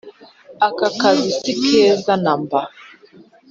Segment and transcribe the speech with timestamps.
[0.67, 2.59] Akakazi si keza namba